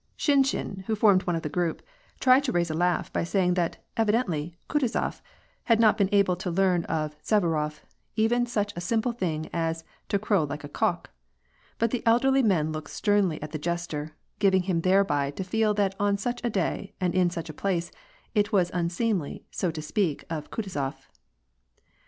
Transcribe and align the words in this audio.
Shinshin, 0.17 0.83
who 0.87 0.95
formed 0.95 1.27
one 1.27 1.35
of 1.35 1.43
the 1.43 1.47
group, 1.49 1.83
tried 2.19 2.43
to 2.45 2.51
raise 2.51 2.71
a 2.71 2.73
laugh 2.73 3.13
by 3.13 3.23
saying 3.23 3.53
that 3.53 3.77
evidently 3.95 4.57
Kutuzof 4.67 5.21
had 5.65 5.79
not 5.79 5.95
been 5.95 6.09
able 6.11 6.35
to 6.37 6.49
learn 6.49 6.85
of 6.85 7.15
Suvarof 7.21 7.81
even 8.15 8.47
such 8.47 8.73
a 8.75 8.81
simple 8.81 9.11
thing 9.11 9.47
as 9.53 9.83
to 10.09 10.17
crow 10.17 10.43
like 10.43 10.63
a 10.63 10.67
cock; 10.67 11.11
but 11.77 11.91
the 11.91 12.01
elderly 12.07 12.41
men 12.41 12.71
looked 12.71 12.89
sternly 12.89 13.39
at 13.43 13.51
the 13.51 13.59
jester, 13.59 14.15
giving 14.39 14.63
him 14.63 14.81
thereby 14.81 15.29
to 15.29 15.43
feel 15.43 15.71
that 15.75 15.93
on 15.99 16.17
such 16.17 16.43
a 16.43 16.49
day, 16.49 16.95
and 16.99 17.13
in 17.13 17.29
such 17.29 17.47
a 17.47 17.53
place, 17.53 17.91
it 18.33 18.51
was 18.51 18.71
unseemly 18.73 19.45
so 19.51 19.69
to 19.69 19.83
speak 19.83 20.23
of 20.31 20.49
Kutuzof. 20.49 21.09